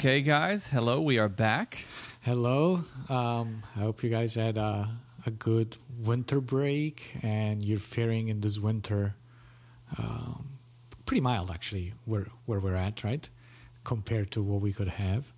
[0.00, 1.84] Okay, guys, hello, we are back.
[2.22, 4.88] Hello, um, I hope you guys had a,
[5.26, 9.14] a good winter break and you're faring in this winter
[9.98, 10.52] um,
[11.04, 13.28] pretty mild, actually, where, where we're at, right?
[13.84, 15.34] Compared to what we could have.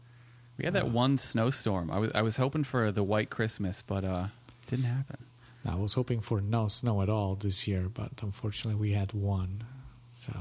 [0.57, 1.91] We had that one snowstorm.
[1.91, 4.27] I was I was hoping for the white Christmas, but uh
[4.69, 5.27] didn't happen.
[5.69, 9.65] I was hoping for no snow at all this year, but unfortunately we had one.
[10.09, 10.33] So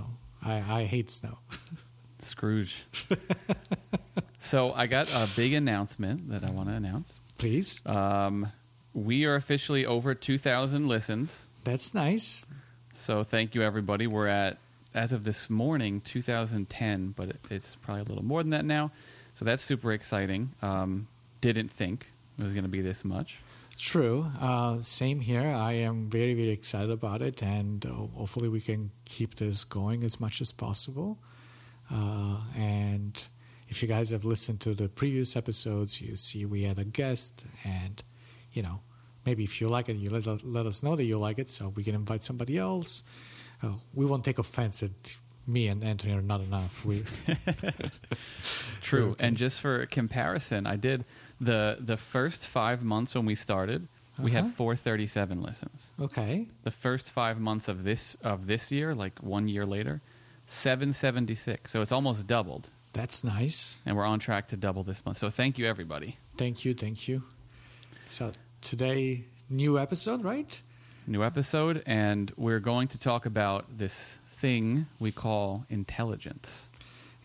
[0.43, 1.40] I, I hate snow.
[2.21, 2.85] Scrooge.
[4.41, 7.13] so I got a big announcement that I want to announce.
[7.37, 7.79] Please.
[7.85, 8.51] Um,
[8.93, 11.45] we are officially over 2,000 listens.
[11.63, 12.45] That's nice.
[12.95, 14.07] So thank you, everybody.
[14.07, 14.57] We're at,
[14.93, 18.91] as of this morning, 2010, but it, it's probably a little more than that now.
[19.35, 20.51] So that's super exciting.
[20.61, 21.07] Um,
[21.39, 23.39] didn't think it was going to be this much.
[23.77, 24.26] True.
[24.39, 25.48] Uh, same here.
[25.48, 30.03] I am very, very excited about it, and uh, hopefully we can keep this going
[30.03, 31.20] as much as possible.
[31.89, 33.27] Uh, and
[33.71, 37.45] if you guys have listened to the previous episodes, you see we had a guest,
[37.65, 37.95] and
[38.55, 38.77] you know
[39.25, 41.69] maybe if you like it, you let let us know that you like it, so
[41.77, 43.03] we can invite somebody else.
[43.63, 46.85] Uh, we won't take offense at me and Anthony are not enough.
[46.85, 47.03] We
[48.81, 49.11] True.
[49.11, 49.25] Okay.
[49.27, 51.05] And just for comparison, I did
[51.39, 53.87] the the first five months when we started,
[54.19, 54.53] we had Uh-huh.
[54.75, 55.87] 437 listens.
[55.99, 56.47] okay.
[56.63, 60.01] The first five months of this of this year, like one year later,
[60.47, 61.71] 776.
[61.71, 63.79] So it's almost doubled, That's nice.
[63.85, 65.17] and we're on track to double this month.
[65.17, 66.17] So thank you, everybody.
[66.38, 67.23] Thank you, thank you.
[68.07, 70.61] So today, new episode, right?
[71.07, 76.69] New episode, and we're going to talk about this thing we call intelligence.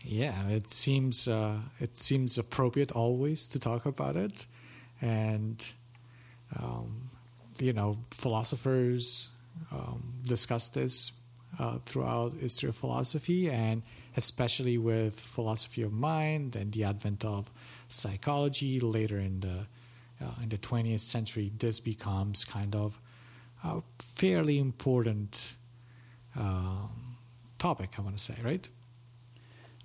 [0.03, 4.45] Yeah, it seems uh, it seems appropriate always to talk about it,
[5.01, 5.63] and
[6.55, 7.09] um,
[7.59, 9.29] you know, philosophers
[9.71, 11.11] um, discuss this
[11.59, 13.81] uh, throughout history of philosophy, and
[14.17, 17.49] especially with philosophy of mind and the advent of
[17.87, 19.67] psychology later in the
[20.19, 21.51] uh, in the 20th century.
[21.55, 22.99] This becomes kind of
[23.63, 25.55] a fairly important
[26.35, 27.17] um,
[27.59, 27.91] topic.
[27.97, 28.67] I want to say, right?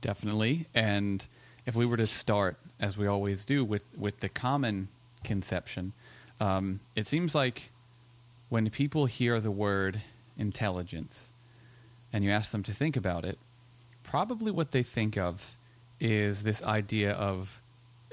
[0.01, 0.67] Definitely.
[0.75, 1.27] And
[1.67, 4.89] if we were to start, as we always do, with, with the common
[5.23, 5.93] conception,
[6.41, 7.71] um, it seems like
[8.49, 10.01] when people hear the word
[10.37, 11.31] intelligence
[12.13, 13.39] and you ask them to think about it,
[14.13, 15.57] probably what they think of
[15.99, 17.63] is this idea of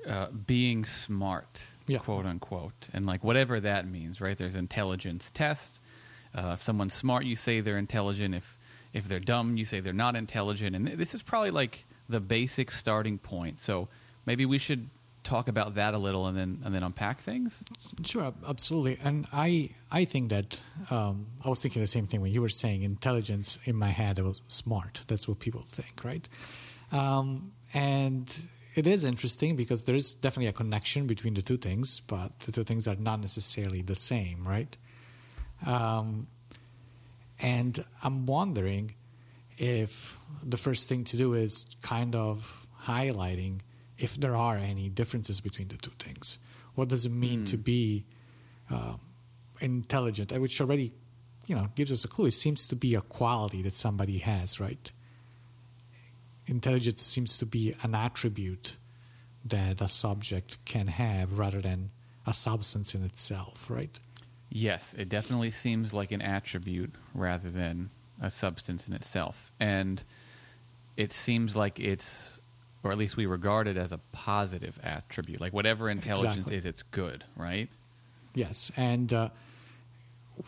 [0.08, 1.98] uh, being smart, Yeah.
[2.00, 4.38] quote unquote, and like whatever that means, right?
[4.38, 5.82] There's intelligence test.
[6.34, 8.34] Uh, if someone's smart, you say they're intelligent.
[8.34, 8.58] If
[8.94, 10.74] if they're dumb, you say they're not intelligent.
[10.74, 13.60] And this is probably like the basic starting point.
[13.60, 13.90] So
[14.26, 14.90] maybe we should
[15.24, 17.64] talk about that a little and then and then unpack things.
[18.06, 18.98] Sure, absolutely.
[19.04, 22.50] And I, I think that um, I was thinking the same thing when you were
[22.50, 23.60] saying intelligence.
[23.66, 25.04] In my head, it was smart.
[25.08, 26.28] That's what people think, right?
[26.92, 28.30] Um, and
[28.76, 32.52] it is interesting because there is definitely a connection between the two things, but the
[32.52, 34.76] two things are not necessarily the same, right?
[35.66, 36.28] Um,
[37.42, 38.96] and I'm wondering
[39.58, 43.60] if the first thing to do is kind of highlighting
[44.00, 46.40] if there are any differences between the two things.
[46.76, 48.06] What does it mean to be
[48.72, 48.96] uh,
[49.60, 50.32] intelligent?
[50.32, 50.94] Which already,
[51.46, 52.28] you know, gives us a clue.
[52.28, 54.92] It seems to be a quality that somebody has, right?
[56.48, 58.78] Intelligence seems to be an attribute
[59.46, 61.92] that a subject can have rather than
[62.26, 64.00] a substance in itself, right?
[64.50, 67.90] Yes, it definitely seems like an attribute rather than
[68.22, 69.52] a substance in itself.
[69.60, 70.04] And
[70.98, 72.40] it seems like it's,
[72.84, 75.42] or at least we regard it as a positive attribute.
[75.42, 76.56] Like whatever intelligence Exactly.
[76.58, 77.70] is, it's good, right?
[78.36, 79.30] Yes, and uh,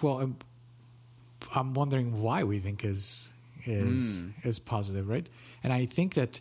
[0.02, 0.38] well, I'm,
[1.56, 3.32] I'm wondering why we think is
[3.66, 4.34] is Mm.
[4.46, 5.28] is positive, right?
[5.64, 6.40] And I think that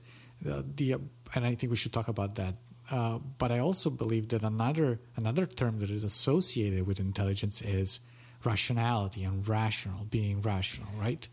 [0.49, 0.93] uh, the
[1.35, 2.55] and I think we should talk about that.
[2.91, 8.01] Uh, but I also believe that another another term that is associated with intelligence is
[8.45, 11.29] rationality and rational, being rational, right?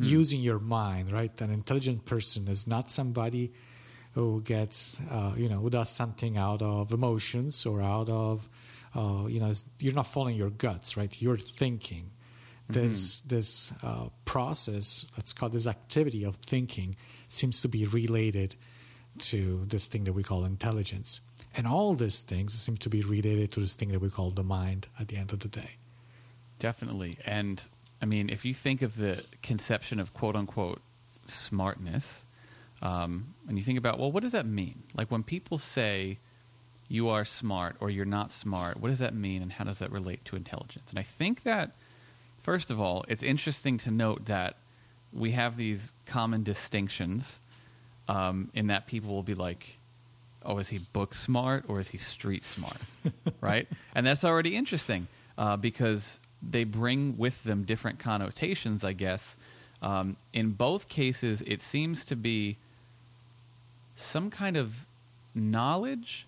[0.00, 1.40] Using your mind, right?
[1.40, 3.52] An intelligent person is not somebody
[4.16, 8.48] who gets, uh, you know, who does something out of emotions or out of,
[8.94, 11.14] uh, you know, you're not following your guts, right?
[11.20, 12.10] You're thinking.
[12.68, 16.96] this this uh, process, let's call this activity of thinking,
[17.28, 18.56] seems to be related
[19.18, 21.20] to this thing that we call intelligence,
[21.56, 24.42] and all these things seem to be related to this thing that we call the
[24.42, 24.88] mind.
[24.98, 25.76] At the end of the day,
[26.58, 27.18] Definitely.
[27.24, 27.64] And
[28.02, 30.80] I mean, if you think of the conception of quote unquote
[31.26, 32.25] smartness,
[32.82, 34.82] um, and you think about, well, what does that mean?
[34.94, 36.18] Like when people say
[36.88, 39.90] you are smart or you're not smart, what does that mean and how does that
[39.90, 40.90] relate to intelligence?
[40.90, 41.72] And I think that,
[42.42, 44.56] first of all, it's interesting to note that
[45.12, 47.40] we have these common distinctions
[48.08, 49.78] um, in that people will be like,
[50.44, 52.76] oh, is he book smart or is he street smart?
[53.40, 53.66] right?
[53.94, 55.08] And that's already interesting
[55.38, 59.36] uh, because they bring with them different connotations, I guess.
[59.82, 62.58] Um, in both cases, it seems to be
[63.96, 64.86] some kind of
[65.34, 66.26] knowledge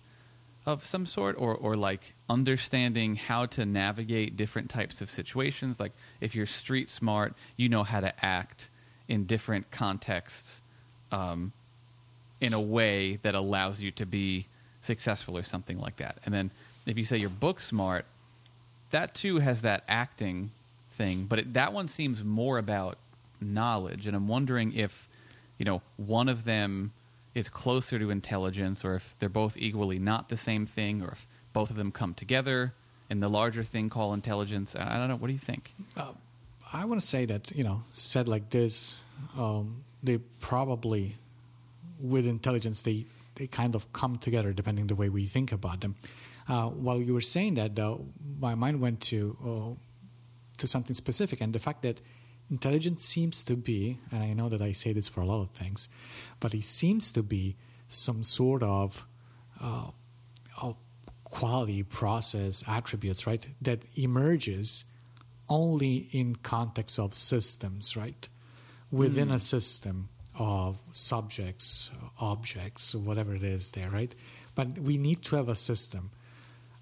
[0.65, 5.79] of some sort or, or like understanding how to navigate different types of situations.
[5.79, 8.69] Like if you're street smart, you know how to act
[9.07, 10.61] in different contexts
[11.11, 11.51] um,
[12.41, 14.45] in a way that allows you to be
[14.81, 16.17] successful or something like that.
[16.25, 16.51] And then
[16.85, 18.05] if you say you're book smart,
[18.91, 20.51] that too has that acting
[20.91, 22.97] thing, but it, that one seems more about
[23.41, 24.05] knowledge.
[24.05, 25.07] And I'm wondering if,
[25.57, 26.91] you know, one of them
[27.35, 31.27] is closer to intelligence or if they're both equally not the same thing or if
[31.53, 32.73] both of them come together
[33.09, 34.75] in the larger thing called intelligence.
[34.75, 35.15] I don't know.
[35.15, 35.73] What do you think?
[36.71, 38.95] I want to say that you know, said like this,
[39.37, 41.15] um, they probably
[41.99, 43.05] with intelligence they
[43.35, 45.95] they kind of come together depending the way we think about them.
[46.47, 48.05] Uh, while you were saying that, though,
[48.39, 49.75] my mind went to uh,
[50.57, 52.01] to something specific, and the fact that
[52.49, 55.49] intelligence seems to be, and I know that I say this for a lot of
[55.49, 55.89] things,
[56.39, 57.55] but it seems to be
[57.87, 59.05] some sort of
[59.61, 59.91] uh,
[60.61, 60.75] of
[61.23, 63.47] quality process attributes, right?
[63.61, 64.85] That emerges
[65.47, 68.27] only in context of systems, right?
[68.91, 74.13] Within a system of subjects, objects, whatever it is there, right?
[74.55, 76.11] But we need to have a system.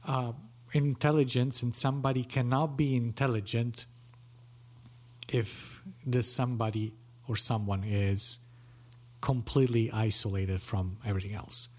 [0.05, 0.33] Uh,
[0.73, 3.85] intelligence and somebody cannot be intelligent
[5.31, 6.93] if this somebody
[7.27, 8.39] or someone is
[9.21, 11.69] completely isolated from everything else.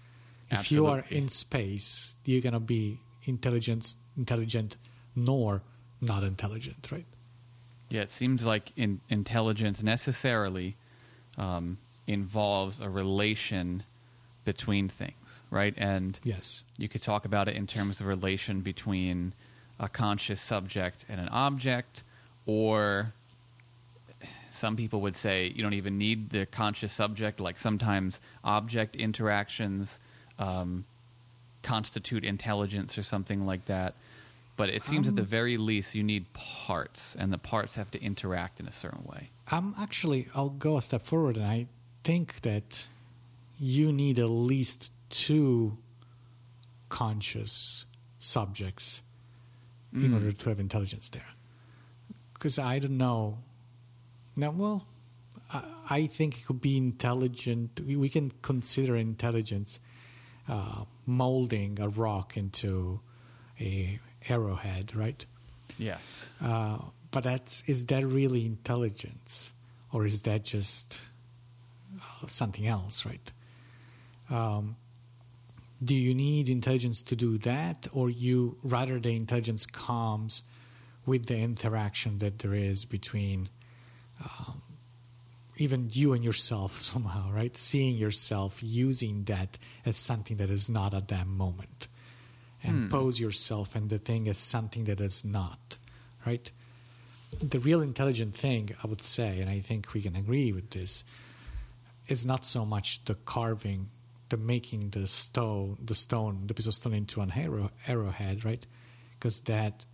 [0.51, 4.77] If you are in space, you're gonna be intelligent, intelligent,
[5.15, 5.61] nor
[6.01, 7.05] not intelligent, right?
[7.89, 10.77] Yeah, it seems like in, intelligence necessarily
[11.37, 13.83] um, involves a relation
[14.45, 15.73] between things, right?
[15.77, 16.63] And Yes.
[16.77, 19.33] you could talk about it in terms of relation between
[19.79, 22.03] a conscious subject and an object,
[22.45, 23.13] or
[24.59, 27.39] some people would say you don't even need the conscious subject.
[27.39, 29.99] Like sometimes object interactions
[30.37, 30.85] um,
[31.63, 33.95] constitute intelligence or something like that.
[34.57, 37.89] But it seems at the Um, very least you need parts, and the parts have
[37.91, 39.29] to interact in a certain way.
[39.49, 41.67] I'm actually, I'll go a step forward, and I
[42.03, 42.87] think that
[43.57, 45.77] you need at least two
[46.89, 47.85] conscious
[48.19, 49.01] subjects
[49.93, 50.13] in Mm.
[50.13, 51.25] order to have intelligence there.
[52.33, 53.39] Because I don't know.
[54.35, 54.87] Now, well,
[55.51, 57.79] I, I think it could be intelligent.
[57.85, 59.79] We, we can consider intelligence
[60.47, 62.99] uh, molding a rock into
[63.59, 65.25] a arrowhead, right?
[65.77, 66.27] Yes.
[66.41, 66.79] Uh,
[67.11, 69.53] but that's is that really intelligence,
[69.91, 71.01] or is that just
[71.97, 73.31] uh, something else, right?
[74.29, 74.75] Um,
[75.83, 80.43] do you need intelligence to do that, or you rather the intelligence comes
[81.05, 83.49] with the interaction that there is between
[84.23, 84.61] um,
[85.57, 87.55] even you and yourself somehow, right?
[87.55, 91.87] Seeing yourself using that as something that is not at that moment,
[92.63, 92.87] and Hmm.
[92.89, 95.77] pose yourself and the thing as something that is not,
[96.25, 96.51] right?
[97.41, 101.03] The real intelligent thing, I would say, and I think we can agree with this,
[102.07, 103.89] is not so much the carving,
[104.29, 108.65] the making the stone, the stone, the piece of stone into an arrow, arrowhead, right?
[109.17, 109.85] Because that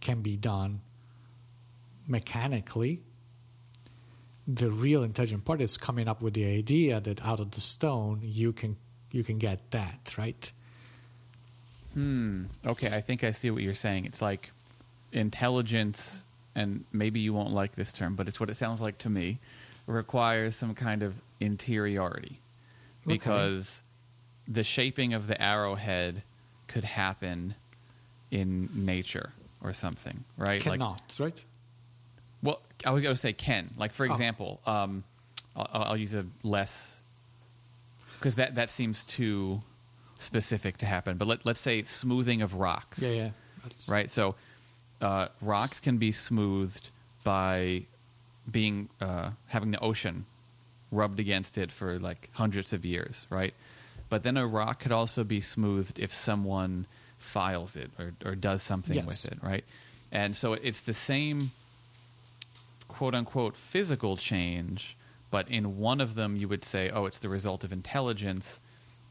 [0.00, 0.80] can be done
[2.06, 3.02] mechanically.
[4.50, 8.20] The real intelligent part is coming up with the idea that out of the stone
[8.22, 8.76] you can
[9.12, 10.50] you can get that, right?
[11.94, 12.44] Hmm.
[12.66, 14.04] Okay, I think I see what you're saying.
[14.06, 14.50] It's like
[15.12, 16.24] intelligence,
[16.54, 19.38] and maybe you won't like this term, but it's what it sounds like to me.
[19.86, 22.40] Requires some kind of interiority,
[23.06, 23.14] Okay.
[23.14, 23.82] because
[24.46, 26.22] the shaping of the arrowhead
[26.66, 27.54] could happen
[28.30, 30.64] in nature or something, right?
[30.64, 31.42] Like, Cannot, right?
[32.84, 33.74] I would to say can.
[33.76, 34.10] Like for Oh.
[34.10, 35.04] example, um,
[35.56, 36.96] I'll, I'll use a less
[38.18, 39.62] because that that seems too
[40.16, 41.16] specific to happen.
[41.16, 43.30] But let, let's say smoothing of rocks, Yeah, yeah.
[43.62, 44.10] That's, right?
[44.10, 44.34] So
[45.00, 46.90] uh, rocks can be smoothed
[47.24, 47.84] by
[48.50, 50.26] being uh, having the ocean
[50.90, 53.54] rubbed against it for like hundreds of years, right?
[54.08, 56.86] But then a rock could also be smoothed if someone
[57.18, 59.24] files it or, or does something Yes.
[59.24, 59.64] with it, right?
[60.10, 61.50] And so it's the same
[62.98, 64.96] quote unquote physical change,
[65.30, 68.60] but in one of them you would say, oh, it's the result of intelligence,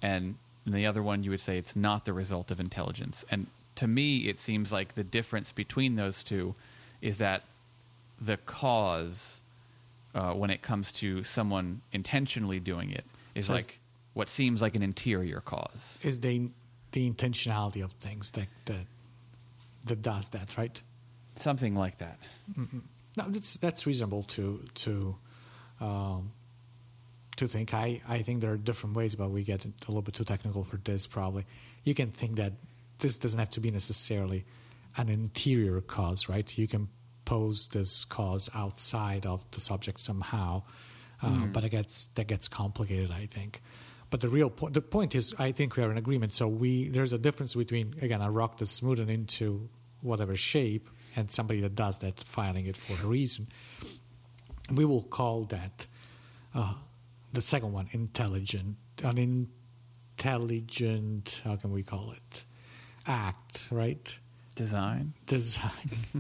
[0.02, 3.24] and in the other one you would say it's not the result of intelligence.
[3.32, 6.54] And to me, it seems like the difference between those two
[7.02, 7.44] is that
[8.20, 9.42] the cause,
[10.14, 13.80] uh, when it comes to someone intentionally doing it, is So like
[14.16, 15.98] what seems like an interior cause.
[16.04, 16.50] Is the
[16.92, 18.86] the intentionality of things that that
[19.86, 20.82] that does that, right?
[21.38, 22.20] Something like that.
[23.18, 25.16] No, that's that's reasonable to to
[25.82, 26.32] um,
[27.38, 27.74] to think.
[27.74, 30.64] I, I think there are different ways, but we get a little bit too technical
[30.64, 31.08] for this.
[31.08, 31.46] Probably,
[31.84, 32.54] you can think that
[33.00, 34.46] this doesn't have to be necessarily
[34.98, 36.58] an interior cause, right?
[36.58, 36.90] You can
[37.26, 40.64] pose this cause outside of the subject somehow,
[41.22, 43.12] uh, but it gets that gets complicated.
[43.12, 43.62] I think.
[44.10, 46.34] But the real point, the point is, I think we are in agreement.
[46.34, 49.70] So we there's a difference between again a rock that's smoothed into
[50.02, 53.48] whatever shape and somebody that does that filing it for a reason.
[54.72, 55.88] We will call that
[56.54, 56.76] uh,
[57.34, 59.18] the second one intelligent, an
[60.18, 61.42] intelligent.
[61.44, 62.46] How can we call it?
[63.08, 64.20] Act, right?
[64.56, 65.14] Design.
[65.28, 65.72] design.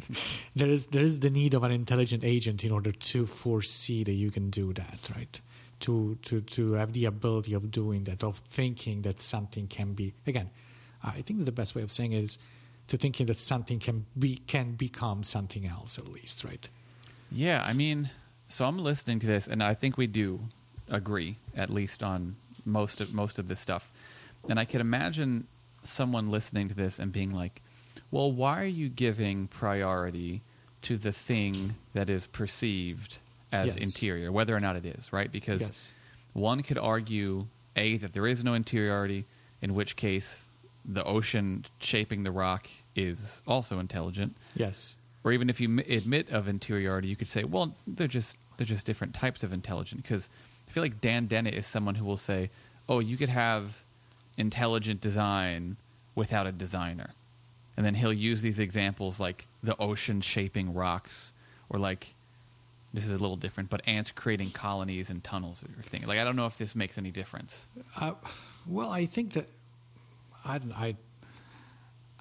[0.55, 4.13] there is there is the need of an intelligent agent in order to foresee that
[4.13, 5.41] you can do that, right?
[5.81, 10.13] To to to have the ability of doing that, of thinking that something can be
[10.25, 10.49] again.
[11.03, 12.37] I think the best way of saying it is
[12.87, 16.69] to thinking that something can be can become something else at least, right?
[17.31, 18.09] Yeah, I mean,
[18.47, 20.39] so I'm listening to this, and I think we do
[20.89, 23.91] agree, at least on most of most of this stuff.
[24.49, 25.47] And I can imagine
[25.83, 27.61] someone listening to this and being like,
[28.11, 30.41] "Well, why are you giving priority
[30.83, 33.19] to the thing that is perceived
[33.51, 33.77] as Yes.
[33.77, 35.93] interior, whether or not it is, right?" Because Yes.
[36.33, 39.25] one could argue a that there is no interiority,
[39.61, 40.46] in which case
[40.87, 44.97] the ocean shaping the rock is also intelligent Yes.
[45.23, 48.85] or even if you admit of interiority, you could say, well, they're just they're just
[48.85, 50.01] different types of intelligent.
[50.01, 50.29] Because
[50.67, 52.49] I feel like Dan Dennett is someone who will say,
[52.89, 53.83] oh, you could have
[54.37, 55.77] intelligent design
[56.15, 57.11] without a designer,
[57.75, 61.33] and then he'll use these examples like the ocean shaping rocks,
[61.69, 62.13] or like
[62.93, 66.03] this is a little different, but ants creating colonies and tunnels or thing.
[66.07, 67.69] Like I don't know if this makes any difference.
[67.99, 68.13] Uh,
[68.65, 69.47] well, I think that
[70.47, 70.95] I, I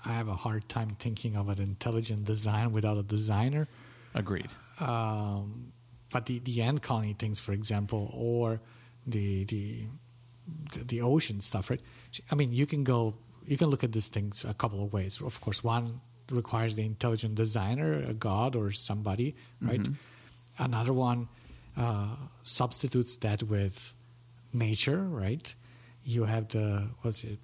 [0.05, 3.67] I have a hard time thinking of an intelligent design without a designer.
[4.15, 4.51] Agreed.
[4.81, 5.73] um,
[6.11, 8.61] but the the ant colony things, for example, or
[9.07, 9.87] the the
[10.85, 11.81] the, ocean stuff, right?
[12.31, 13.15] I mean, you can go,
[13.47, 15.21] you can look at these things a couple of ways.
[15.21, 19.81] Of course, one requires the intelligent designer, a god or somebody, right?
[20.59, 21.29] Another one
[21.77, 22.15] uh,
[22.45, 23.95] substitutes that with
[24.53, 25.53] nature, right?
[26.05, 27.41] You have the what's it,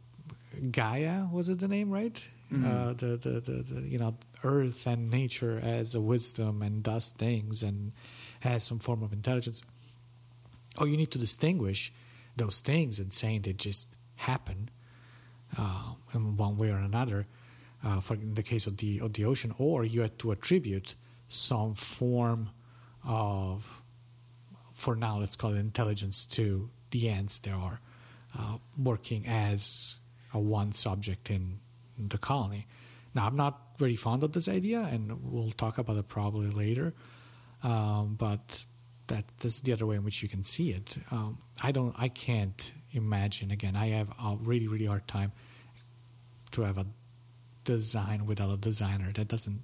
[0.70, 1.26] Gaia?
[1.32, 2.22] Was it the name, right?
[2.54, 7.10] Uh, the, the, the, the you know earth and nature as a wisdom and does
[7.10, 7.92] things and
[8.40, 9.62] has some form of intelligence.
[10.76, 11.92] Oh, you need to distinguish
[12.36, 14.68] those things and saying they just happen
[15.56, 17.26] uh, in one way or another.
[17.82, 20.94] Uh, for in the case of the of the ocean, or you have to attribute
[21.28, 22.50] some form
[23.02, 23.82] of,
[24.74, 27.80] for now, let's call it intelligence to the ants that are
[28.38, 29.96] uh, working as
[30.32, 31.58] a one subject in
[31.98, 32.66] the colony.
[33.14, 36.94] Now, I'm not very fond of this idea, and we'll talk about it probably later.
[37.62, 38.64] Um, but
[39.08, 40.96] that this is the other way in which you can see it.
[41.10, 41.94] Um, I don't.
[41.98, 43.50] I can't imagine.
[43.50, 45.32] Again, I have a really, really hard time
[46.52, 46.86] to have a
[47.64, 49.12] design without a designer.
[49.12, 49.62] That doesn't.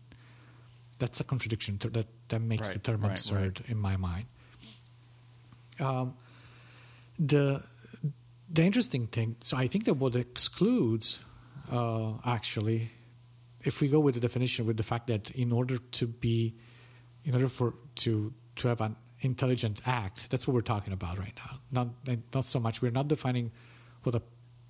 [0.99, 1.79] That's a contradiction.
[1.79, 4.27] That that makes the term right, absurd in my mind.
[5.81, 6.15] Um,
[7.19, 7.63] the
[8.51, 9.37] the interesting thing.
[9.41, 11.21] So I think that what excludes,
[11.71, 12.91] uh, actually,
[13.63, 16.55] if we go with the definition with the fact that in order to be,
[17.25, 21.39] in order for to to have an intelligent act, that's what we're talking about right
[21.45, 21.59] now.
[21.71, 21.89] Not
[22.35, 22.81] not so much.
[22.83, 23.51] We're not defining
[24.03, 24.23] what a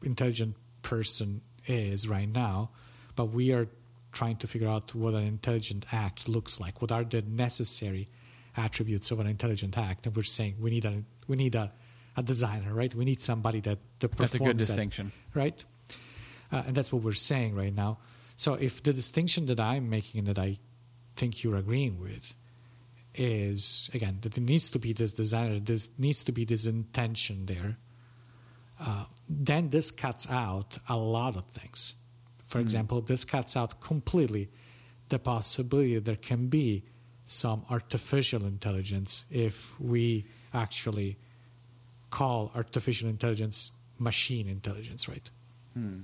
[0.02, 2.70] intelligent person is right now,
[3.14, 3.68] but we are
[4.12, 6.80] trying to figure out what an intelligent act looks like.
[6.80, 8.08] What are the necessary
[8.56, 10.06] attributes of an intelligent act?
[10.06, 11.70] And we're saying we need a we need a,
[12.18, 12.92] a designer, right?
[12.94, 15.12] We need somebody that, that performs That's a good that, distinction.
[15.34, 15.64] right?
[16.50, 17.98] Uh, and that's what we're saying right now.
[18.36, 20.58] So if the distinction that I'm making and that I
[21.14, 22.34] think you're agreeing with
[23.14, 27.46] is again that there needs to be this designer, there needs to be this intention
[27.46, 27.78] there,
[28.80, 31.94] uh, then this cuts out a lot of things.
[32.46, 34.50] For example, this cuts out completely
[35.08, 36.84] the possibility there can be
[37.26, 41.18] some artificial intelligence if we actually
[42.10, 45.30] call artificial intelligence machine intelligence, right?
[45.74, 46.00] Hmm.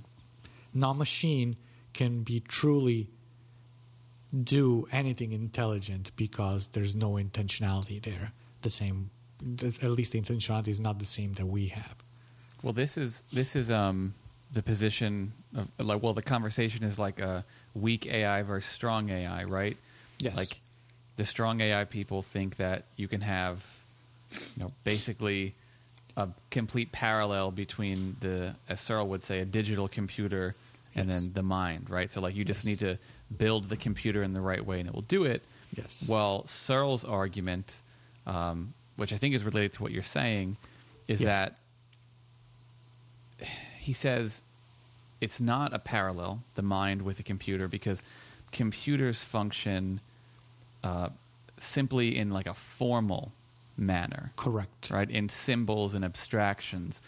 [0.72, 1.56] No machine
[1.92, 3.08] can be truly
[4.42, 8.32] do anything intelligent because there's no intentionality there.
[8.62, 11.94] The same, at least the intentionality is not the same that we have.
[12.62, 14.14] Well, this is this is um
[14.52, 17.44] the position of like well the conversation is like a
[17.74, 19.76] weak AI versus strong AI, right?
[20.18, 20.36] Yes.
[20.36, 20.60] Like
[21.16, 23.64] the strong AI people think that you can have
[24.32, 25.54] you know basically
[26.16, 30.54] a complete parallel between the as Searle would say a digital computer
[30.94, 31.24] and Yes.
[31.24, 32.10] then the mind, right?
[32.10, 32.66] So like you just Yes.
[32.66, 32.98] need to
[33.36, 35.42] build the computer in the right way and it will do it.
[35.76, 36.06] Yes.
[36.08, 37.82] Well, Searle's argument,
[38.26, 40.56] um, which I think is related to what you're saying,
[41.08, 41.48] is Yes.
[41.48, 41.58] that
[43.78, 44.42] he says
[45.20, 48.02] it's not a parallel, the mind with the computer, because
[48.52, 50.00] computers function
[50.84, 51.08] uh,
[51.58, 53.32] simply in like a formal
[53.76, 54.90] manner, Correct.
[54.90, 55.10] right?
[55.10, 57.02] In symbols and abstractions,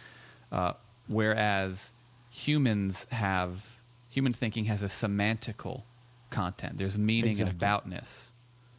[0.52, 0.72] uh,
[1.06, 1.92] whereas
[2.30, 5.82] humans have human thinking has a semantical
[6.30, 6.78] content.
[6.78, 7.50] There's meaning Exactly.
[7.50, 8.30] and aboutness.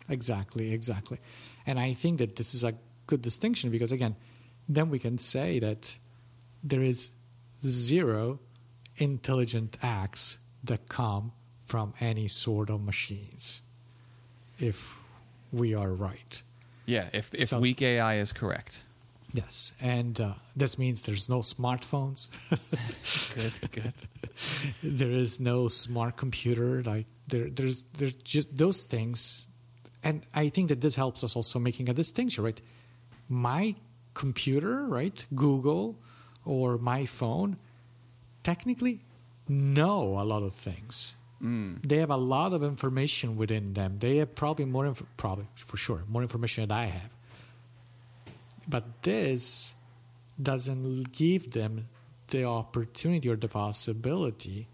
[0.10, 1.20] Exactly, exactly.
[1.66, 2.74] And I think that this is a
[3.08, 4.16] good distinction because, again,
[4.70, 5.96] then we can say that
[6.64, 7.12] there is
[7.66, 8.40] zero
[8.98, 11.32] intelligent acts that come
[11.66, 13.62] from any sort of machines
[14.60, 15.00] if
[15.52, 16.42] we are right.
[16.88, 18.84] Yeah, if if So- weak AI is correct.
[19.34, 19.74] Yes.
[19.82, 22.30] And uh, this means there's no smartphones,
[23.36, 23.94] Good, good.
[25.00, 26.82] there is no smart computer.
[26.82, 29.48] Like, there, there's, there's just those things.
[30.02, 32.62] And I think that this helps us also making a distinction, right?
[33.30, 33.76] my
[34.14, 35.98] computer, right, Google
[36.46, 37.58] or my phone,
[38.44, 39.02] technically
[39.50, 41.14] know a lot of things.
[41.44, 41.88] Mm.
[41.88, 44.00] They have a lot of information within them.
[44.00, 47.10] They have probably more, inf- probably for sure, more information than I have.
[48.68, 49.74] But this
[50.42, 51.88] doesn't give them
[52.30, 54.68] the opportunity or the possibility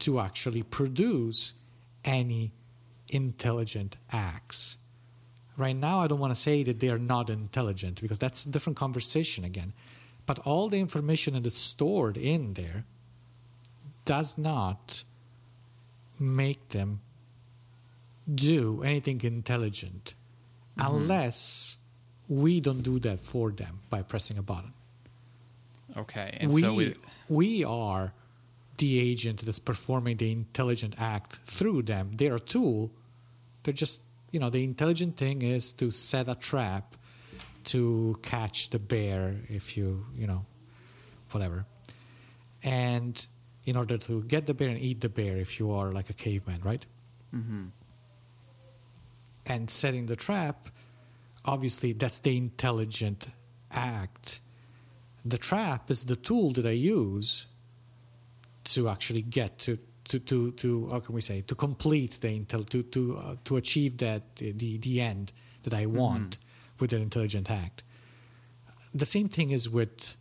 [0.00, 1.54] to actually produce
[2.04, 2.52] any
[3.08, 4.76] intelligent acts
[5.56, 8.50] right now i don't want to say that they are not intelligent because that's a
[8.50, 9.72] different conversation again
[10.26, 12.84] but all the information that is stored in there
[14.04, 15.04] does not
[16.18, 17.00] make them
[18.32, 20.14] do anything intelligent
[20.78, 20.94] mm-hmm.
[20.94, 21.76] unless
[22.28, 24.72] we don't do that for them by pressing a button
[25.96, 26.94] Okay, and we, so we,
[27.28, 28.12] we are
[28.78, 32.10] the agent that's performing the intelligent act through them.
[32.16, 32.90] They're a tool.
[33.62, 36.96] They're just, you know, the intelligent thing is to set a trap
[37.64, 40.44] to catch the bear if you, you know,
[41.30, 41.64] whatever.
[42.64, 43.24] And
[43.66, 46.14] in order to get the bear and eat the bear if you are like a
[46.14, 46.84] caveman, right?
[47.34, 47.70] Mhm.
[49.46, 50.68] and setting the trap,
[51.44, 53.28] obviously that's the intelligent
[53.70, 54.40] act.
[55.24, 57.46] The trap is the tool that I use
[58.64, 62.64] to actually get to to to, to how can we say to complete the intel
[62.70, 65.32] to to uh, to achieve that uh, the the end
[65.64, 66.38] that I want
[66.80, 67.82] with an intelligent act.
[68.94, 70.16] The same thing is with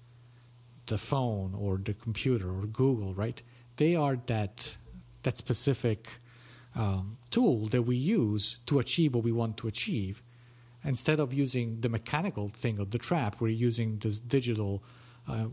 [0.88, 3.42] the phone or the computer or Google, right?
[3.78, 4.78] They are that
[5.24, 6.08] that specific
[6.76, 10.22] um, tool that we use to achieve what we want to achieve.
[10.84, 14.84] Instead of using the mechanical thing of the trap, we're using this digital
[15.30, 15.46] uh,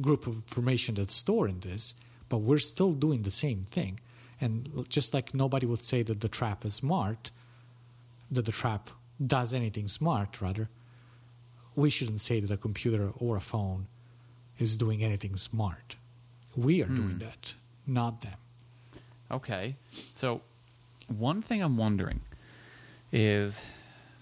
[0.00, 1.94] group of information that's stored in this,
[2.28, 4.00] but we're still doing the same thing.
[4.40, 7.30] And just like nobody would say that the trap is smart,
[8.32, 8.90] that the trap
[9.24, 10.68] does anything smart, rather,
[11.76, 13.86] we shouldn't say that a computer or a phone
[14.62, 15.96] is doing anything smart.
[16.56, 17.54] We are doing that,
[17.86, 18.36] not them.
[19.30, 19.76] Okay.
[20.14, 20.40] So
[21.08, 22.20] one thing I'm wondering
[23.10, 23.62] is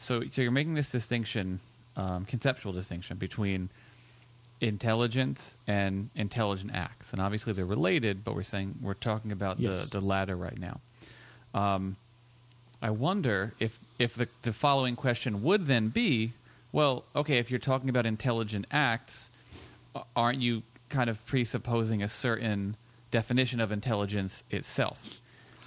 [0.00, 1.60] so so you're making this distinction,
[1.96, 3.68] um, conceptual distinction between
[4.60, 9.90] intelligence and intelligent acts, and obviously they're related, but we're saying we're talking about Yes.
[9.90, 10.80] the the latter right now.
[11.54, 11.96] Um,
[12.82, 16.32] I wonder if if the the following question would then be,
[16.72, 19.28] well, okay, if you're talking about intelligent acts,
[20.16, 22.76] aren't you kind of presupposing a certain
[23.10, 25.20] definition of intelligence itself?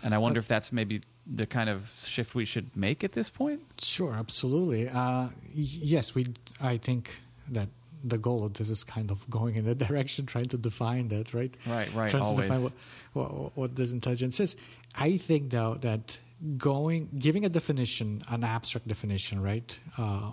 [0.03, 3.29] And I wonder if that's maybe the kind of shift we should make at this
[3.29, 3.61] point.
[3.81, 4.89] Sure, absolutely.
[4.89, 6.27] Uh, y- yes, we.
[6.61, 7.17] I think
[7.49, 7.69] that
[8.03, 11.33] the goal of this is kind of going in that direction, trying to define that,
[11.33, 11.55] right?
[11.65, 12.49] Right, right, Trying always.
[12.49, 12.73] to define what,
[13.13, 14.57] what what this intelligence is.
[14.99, 16.19] I think though that
[16.57, 20.31] going giving a definition, an abstract definition, right, uh,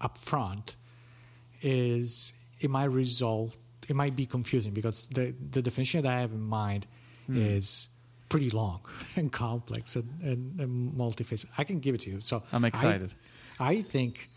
[0.00, 0.76] up front,
[1.62, 3.56] is it might result.
[3.88, 6.86] It might be confusing because the the definition that I have in mind
[7.26, 7.38] Hmm.
[7.42, 7.88] is
[8.28, 8.80] pretty long
[9.16, 11.46] and complex and, and, and multifaceted.
[11.58, 12.20] I can give it to you.
[12.20, 13.14] So I'm excited.
[13.58, 14.30] I, I think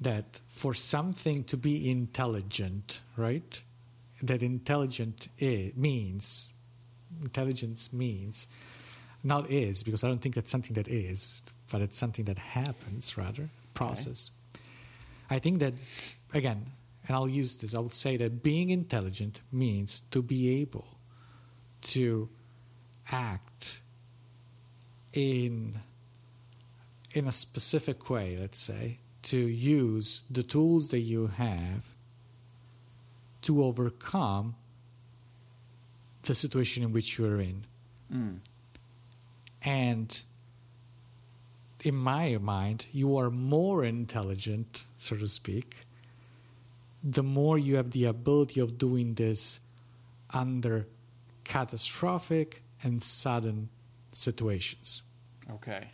[0.00, 3.62] that for something to be intelligent, right?
[4.22, 6.50] That intelligent is, means
[7.22, 8.48] intelligence means
[9.22, 13.16] not is because I don't think that's something that is, but it's something that happens
[13.16, 14.32] rather process.
[15.30, 15.74] I think that
[16.34, 16.66] again,
[17.06, 17.74] and I'll use this.
[17.74, 20.98] I'll say that being intelligent means to be able
[21.82, 22.28] to
[23.10, 23.80] act
[25.12, 25.80] in
[27.14, 28.36] in a specific way.
[28.38, 31.94] Let's say to use the tools that you have
[33.42, 34.54] to overcome
[36.22, 37.64] the situation in which you're in.
[38.12, 38.38] Mm.
[39.64, 40.22] And
[41.84, 45.76] in my mind, you are more intelligent, so to speak,
[47.02, 49.60] the more you have the ability of doing this
[50.30, 50.86] under
[51.44, 53.68] catastrophic and sudden
[54.12, 55.02] situations.
[55.50, 55.88] Okay.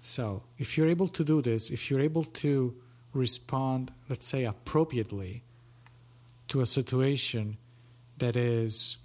[0.00, 2.74] So, if you're able to do this, if you're able to
[3.12, 5.42] respond, let's say, appropriately
[6.48, 7.56] to a situation
[8.18, 8.98] that is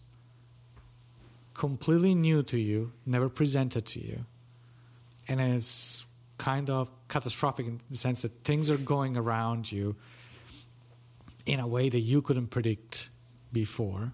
[1.53, 4.25] completely new to you, never presented to you,
[5.27, 6.05] and is
[6.37, 9.95] kind of catastrophic in the sense that things are going around you
[11.45, 13.09] in a way that you couldn't predict
[13.51, 14.13] before,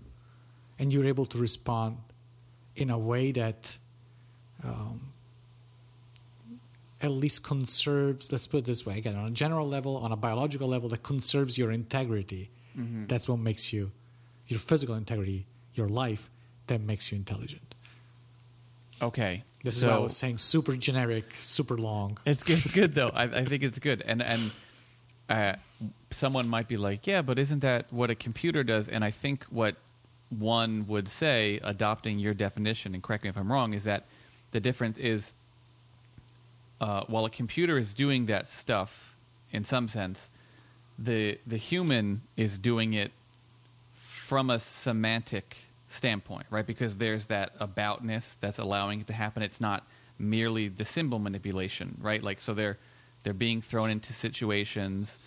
[0.77, 1.97] and you're able to respond
[2.75, 3.77] in a way that
[4.63, 5.13] um,
[7.01, 10.15] at least conserves, let's put it this way again, on a general level, on a
[10.15, 12.49] biological level, that conserves your integrity.
[12.77, 13.05] Mm-hmm.
[13.07, 13.91] That's what makes you,
[14.47, 16.29] your physical integrity, your life,
[16.67, 17.75] that makes you intelligent.
[19.01, 19.43] Okay.
[19.63, 22.17] This so is what I was saying, super generic, super long.
[22.25, 23.11] It's good, it's good though.
[23.13, 24.51] I, I think it's good, and and
[25.29, 25.55] uh,
[26.11, 29.45] someone might be like, "Yeah, but isn't that what a computer does?" And I think
[29.45, 29.75] what
[30.29, 34.05] one would say, adopting your definition, and correct me if I'm wrong, is that
[34.51, 35.31] the difference is
[36.81, 39.15] uh, while a computer is doing that stuff
[39.51, 40.29] in some sense,
[40.97, 43.11] the the human is doing it
[43.93, 46.65] from a semantic standpoint, right?
[46.65, 49.41] Because there's that aboutness that's allowing it to happen.
[49.41, 49.85] It's not
[50.19, 52.21] merely the symbol manipulation, right?
[52.21, 52.77] Like so they're
[53.23, 55.19] they're being thrown into situations.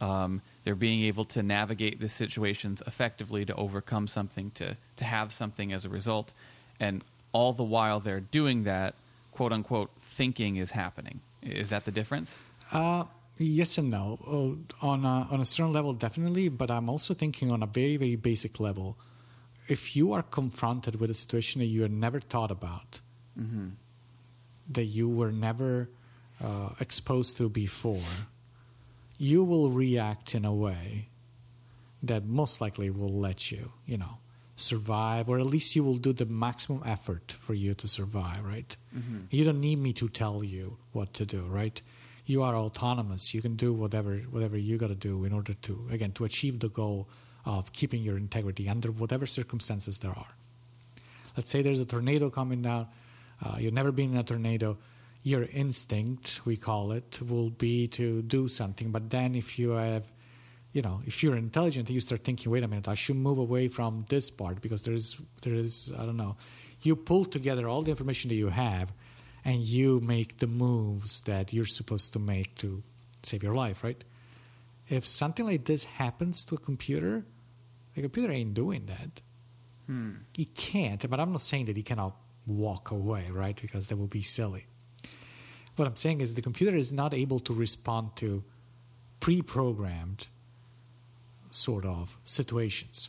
[0.00, 5.32] Um, they're being able to navigate the situations effectively to overcome something, to to have
[5.32, 6.32] something as a result,
[6.78, 8.94] and all the while they're doing that,
[9.32, 11.20] quote unquote, thinking is happening.
[11.42, 12.42] Is that the difference?
[12.72, 13.04] Uh,
[13.38, 14.18] yes and no.
[14.26, 17.96] Uh, on a, on a certain level, definitely, but I'm also thinking on a very
[17.96, 18.96] very basic level.
[19.68, 23.00] If you are confronted with a situation that you had never thought about,
[23.38, 23.68] Mm-hmm.
[24.72, 25.88] that you were never
[26.42, 28.02] uh, exposed to before,
[29.18, 31.08] you will react in a way
[32.02, 34.18] that most likely will let you, you know,
[34.56, 38.76] survive, or at least you will do the maximum effort for you to survive, right?
[38.96, 39.18] Mm-hmm.
[39.30, 41.80] You don't need me to tell you what to do, right?
[42.26, 43.34] You are autonomous.
[43.34, 46.60] You can do whatever whatever you got to do in order to again to achieve
[46.60, 47.08] the goal
[47.44, 50.36] of keeping your integrity under whatever circumstances there are.
[51.36, 52.86] Let's say there's a tornado coming down.
[53.42, 54.76] Uh, you've never been in a tornado.
[55.22, 58.90] Your instinct, we call it, will be to do something.
[58.90, 60.10] But then, if you have,
[60.72, 63.68] you know, if you're intelligent, you start thinking, wait a minute, I should move away
[63.68, 66.36] from this part because there is, there is, I don't know.
[66.82, 68.92] You pull together all the information that you have,
[69.44, 72.82] and you make the moves that you're supposed to make to
[73.22, 74.02] save your life, right?
[74.88, 77.24] If something like this happens to a computer,
[77.94, 79.20] the computer ain't doing that
[79.86, 80.12] Hmm.
[80.34, 82.14] he can't, but I'm not saying that he cannot
[82.46, 83.60] walk away, right?
[83.60, 84.66] Because that would be silly.
[85.80, 88.44] What I'm saying is the computer is not able to respond to
[89.18, 90.28] pre programmed
[91.50, 93.08] sort of situations.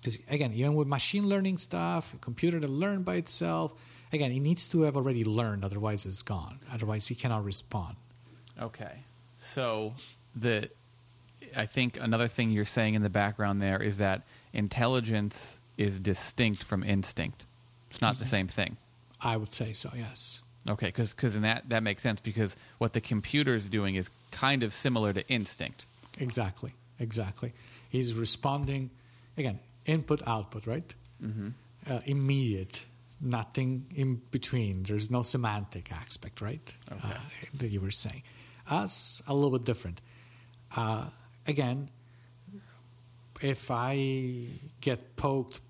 [0.00, 3.74] Because again, even with machine learning stuff, a computer that learn by itself,
[4.12, 6.58] again, it needs to have already learned, otherwise it's gone.
[6.72, 7.94] Otherwise, he cannot respond.
[8.60, 9.04] Okay.
[9.36, 9.94] So
[10.34, 10.70] the
[11.56, 16.64] I think another thing you're saying in the background there is that intelligence is distinct
[16.64, 17.44] from instinct.
[17.88, 18.30] It's not the mm-hmm.
[18.30, 18.78] same thing.
[19.20, 20.42] I would say so, yes.
[20.68, 24.62] Okay, because in that that makes sense because what the computer is doing is kind
[24.62, 25.86] of similar to instinct.
[26.18, 27.52] Exactly, exactly.
[27.88, 28.90] He's responding,
[29.36, 30.94] again, input, output, right?
[31.22, 31.48] Mm-hmm.
[31.90, 32.84] uh, immediate,
[33.20, 34.84] nothing in between.
[34.84, 36.74] There's no semantic aspect, right?
[36.90, 37.08] Okay.
[37.08, 37.18] Uh,
[37.54, 38.22] that you were saying.
[38.68, 40.00] Us, a little bit different.
[40.76, 41.06] Uh,
[41.46, 41.88] again,
[43.40, 44.44] if I
[44.80, 45.60] get poked,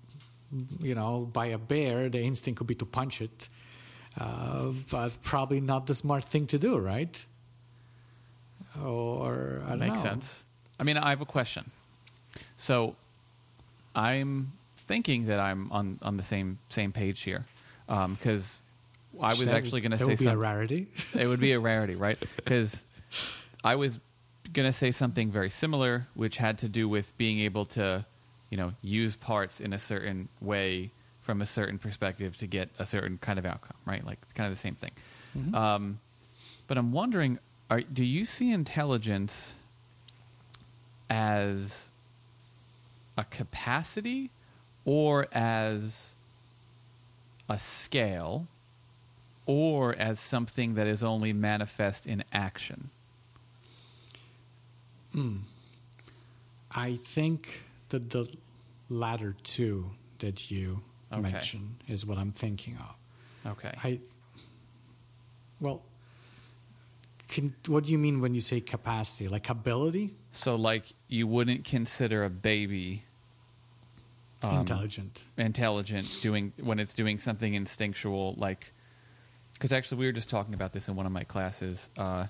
[0.81, 3.49] you know, by a bear, the instinct could be to punch it,
[4.19, 7.25] uh, but probably not the smart thing to do, right?
[8.81, 10.09] Or I don't Makes know.
[10.11, 10.43] sense.
[10.79, 11.71] I mean, I have a question.
[12.57, 12.95] So,
[13.95, 17.45] I'm thinking that I'm on on the same same page here.
[17.87, 18.61] Because
[19.19, 20.87] I was That actually going to say would be a rarity.
[21.17, 22.17] it would be a rarity, right?
[22.35, 22.85] Because
[23.63, 23.99] I was
[24.53, 28.05] going to say something very similar, which had to do with being able to,
[28.51, 30.91] you know, use parts in a certain way
[31.29, 34.03] from a certain perspective to get a certain kind of outcome, right?
[34.03, 34.89] Like it's kind of the same thing.
[35.37, 35.53] Mhm.
[35.53, 35.99] Um,
[36.65, 37.37] but I'm wondering,
[37.69, 39.53] are, do you see intelligence
[41.07, 41.89] as
[43.15, 44.31] a capacity
[44.85, 46.15] or as
[47.47, 48.47] a scale
[49.45, 52.89] or as something that is only manifest in action?
[55.13, 55.41] Mm.
[56.71, 58.27] I think that the
[58.89, 61.21] latter two that you Okay.
[61.21, 63.51] mentioned is what I'm thinking of.
[63.51, 63.73] Okay.
[63.83, 63.99] I
[65.61, 65.81] well,
[67.27, 69.27] can, what do you mean when you say capacity?
[69.27, 73.03] Like ability, so, like, you wouldn't consider a baby
[74.43, 75.23] um, intelligent?
[75.37, 78.71] intelligent doing when it's doing something instinctual like
[79.53, 82.25] because actually we were just talking about this in one of my classes uh,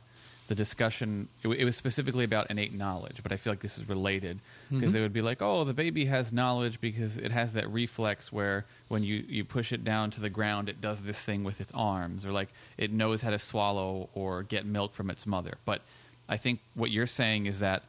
[0.50, 3.78] the discussion it, w- it was specifically about innate knowledge but i feel like this
[3.78, 4.40] is related.
[4.72, 4.94] Because Mhm.
[4.94, 8.66] they would be like oh the baby has knowledge because it has that reflex where
[8.88, 11.72] when you, you push it down to the ground it does this thing with its
[11.74, 15.54] arms or like it knows how to swallow or get milk from its mother.
[15.66, 15.82] But
[16.28, 17.84] i think what you're saying is that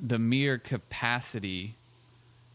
[0.00, 1.76] the mere capacity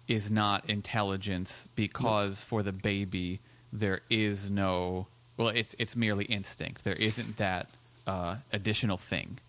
[0.07, 3.39] is not intelligence because for the baby
[3.73, 6.83] there is no well it's it's merely instinct.
[6.83, 7.67] There isn't that
[8.07, 9.39] uh, additional thing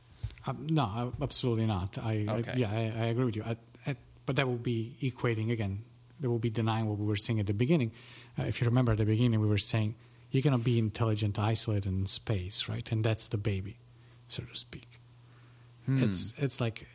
[0.46, 1.98] Um, no, absolutely not.
[1.98, 2.52] I, Okay.
[2.52, 3.44] I yeah, I, I agree with you.
[3.44, 3.56] I,
[4.26, 5.82] but that will be equating again.
[6.20, 7.92] That will be denying what we were saying at the beginning.
[8.38, 9.94] Uh, if you remember at the beginning, we were saying
[10.30, 12.92] you're going to be intelligent, isolated in space, right?
[12.92, 13.78] And that's the baby,
[14.28, 14.88] so to speak.
[15.86, 16.04] Hmm.
[16.04, 16.86] It's it's like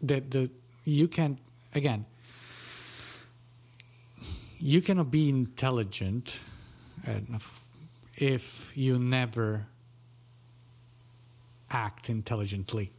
[0.00, 0.50] the the
[0.84, 1.38] you can
[1.74, 2.06] again.
[4.60, 6.40] You cannot be intelligent
[8.16, 9.66] if you never
[11.70, 12.90] act intelligently.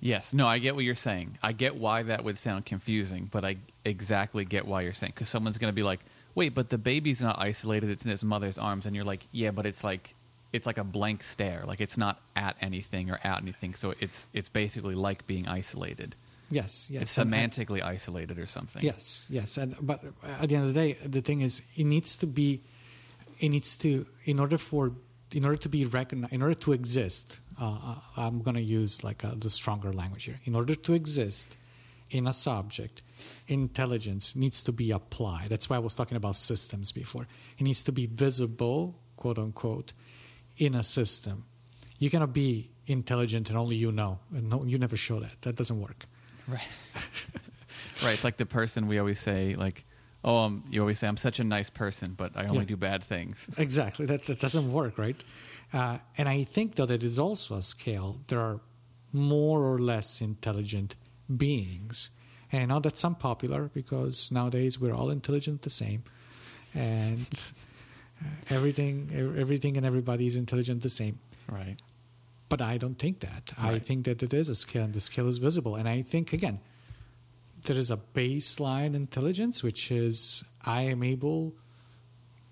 [0.00, 3.44] yes no i get what you're saying i get why that would sound confusing but
[3.44, 6.00] i exactly get why you're saying because someone's going to be like
[6.34, 9.50] wait but the baby's not isolated it's in its mother's arms and you're like yeah
[9.50, 10.14] but it's like
[10.52, 14.28] it's like a blank stare like it's not at anything or at anything so it's
[14.32, 16.14] it's basically like being isolated
[16.50, 17.02] Yes, yes.
[17.02, 19.58] it's and- and- semantically isolated or something Yes, yes.
[19.58, 22.62] And but at the end of the day, the thing is, it needs to be,
[23.38, 24.92] it needs to, in order for,
[25.34, 27.40] in order to be recognized, in order to exist.
[27.60, 30.40] Uh, I'm going to use like uh the stronger language here.
[30.44, 31.56] In order to exist
[32.10, 33.02] in a subject,
[33.48, 35.48] intelligence needs to be applied.
[35.48, 37.26] That's why I was talking about systems before.
[37.58, 39.92] It needs to be visible, quote unquote,
[40.56, 41.44] in a system.
[41.98, 45.42] You cannot be intelligent and only you know, and no, you never show that.
[45.42, 46.06] That doesn't work.
[46.46, 46.66] Right.
[48.02, 48.14] right.
[48.14, 49.84] It's like the person we always say, like,
[50.24, 52.64] oh, um, you always say, I'm such a nice person, but I only Yeah.
[52.64, 53.48] do bad things.
[53.58, 54.06] Exactly.
[54.06, 55.22] That, that doesn't work, right?
[55.72, 58.20] Uh, and I think that it is also a scale.
[58.26, 58.60] There are
[59.12, 60.96] more or less intelligent
[61.36, 62.10] beings.
[62.52, 66.02] And I know that's unpopular because nowadays we're all intelligent the same.
[66.74, 67.26] And
[68.22, 71.18] uh, everything, everything and everybody is intelligent the same.
[71.50, 71.76] Right.
[72.48, 73.50] But I don't think that.
[73.60, 75.76] I think that it is a scale and the scale is visible.
[75.76, 76.60] And I think, again,
[77.64, 81.54] there is a baseline intelligence, which is I am able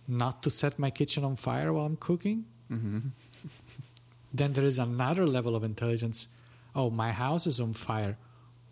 [0.09, 2.45] not to set my kitchen on fire while I'm cooking.
[2.69, 2.99] hmm
[4.35, 6.29] Then there is another level of intelligence.
[6.75, 8.19] Oh, my house is on fire.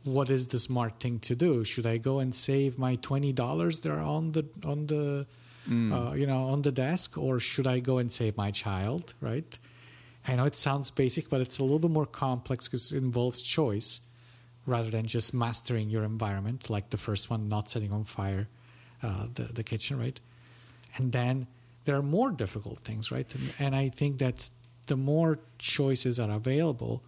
[0.02, 1.64] What is the smart thing to do?
[1.64, 5.26] Should I go and save my twenty dollars there on the on the
[5.66, 5.92] Mm.
[5.92, 9.14] uh, you know on the desk, or should I go and save my child?
[9.22, 9.58] Right?
[10.28, 13.40] I know it sounds basic, but it's a little bit more complex because it involves
[13.40, 14.02] choice
[14.66, 18.48] rather than just mastering your environment, like the first one, not setting on fire
[19.02, 20.18] uh, the the kitchen, right?
[20.96, 21.46] And then
[21.84, 23.34] there are more difficult things, right?
[23.34, 24.48] And, and I think that
[24.86, 27.02] the more choices are available,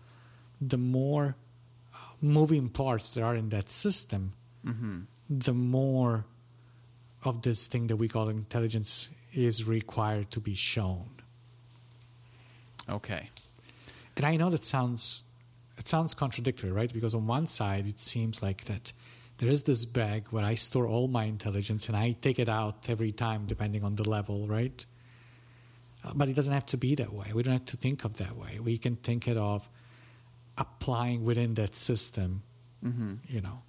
[0.60, 1.36] the more
[1.94, 4.32] uh, moving parts there are in that system,
[4.64, 6.24] hmm the more
[7.24, 11.10] of this thing that we call intelligence is required to be shown.
[12.88, 13.28] Okay.
[14.16, 15.24] And I know that sounds
[15.78, 16.92] it sounds contradictory, right?
[16.92, 18.92] Because on one side it seems like that
[19.38, 22.88] there is this bag where I store all my intelligence and I take it out
[22.88, 24.84] every time depending on the level, right?
[26.04, 27.26] Uh, But it doesn't have to be that way.
[27.34, 28.58] We don't have to think of that way.
[28.60, 29.68] We can think it of
[30.58, 32.42] applying within that system,
[32.82, 33.62] hmm you know,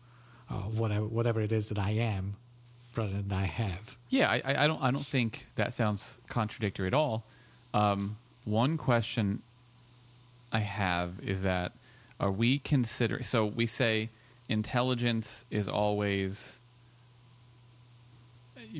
[0.49, 2.35] uh, whatever whatever it is that I am,
[2.95, 3.97] rather than I have.
[4.09, 7.25] Yeah, I, I I don't I don't think that sounds contradictory at all.
[7.73, 9.41] Um, one question
[10.53, 11.73] I have is that
[12.19, 13.23] are we considering?
[13.23, 14.09] So we say
[14.49, 16.59] intelligence is always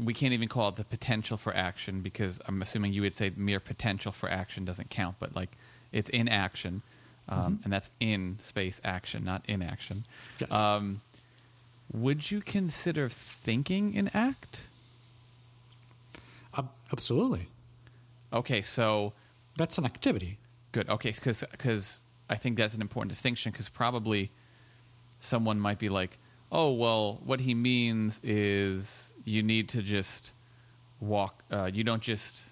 [0.04, 3.32] we can't even call it the potential for action because I'm assuming you would say
[3.38, 5.52] mere potential for action doesn't count, but like
[5.92, 6.82] it's in action,
[7.30, 7.64] um, Mm-hmm.
[7.64, 10.06] and that's in space action, not inaction.
[10.40, 10.52] Yes.
[10.52, 11.02] Um,
[11.94, 14.68] would you consider thinking an act?
[16.58, 17.48] Ab- absolutely.
[18.34, 19.14] Okay, so
[19.58, 20.38] That's an activity.
[20.74, 20.90] good.
[20.90, 24.32] Okay, because because I think that's an important distinction because probably
[25.22, 26.18] someone might be like,
[26.52, 30.32] oh, well, what he means is you need to just
[31.00, 31.44] walk.
[31.52, 32.44] Uh, you don't just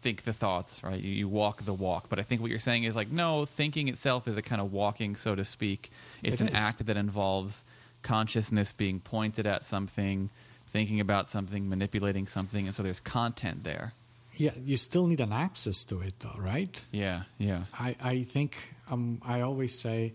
[0.00, 1.00] think the thoughts, right?
[1.00, 2.08] You, you walk the walk.
[2.08, 4.72] But I think what you're saying is like, no, thinking itself is a kind of
[4.72, 5.90] walking, so to speak.
[6.22, 7.64] It's It an act that involves
[8.02, 10.30] consciousness being pointed at something,
[10.68, 13.94] thinking about something, manipulating something, and so there's content there.
[14.36, 16.84] Yeah, you still need an access to it, though, right?
[16.92, 17.64] Yeah, yeah.
[17.74, 20.14] I, I think um, I always say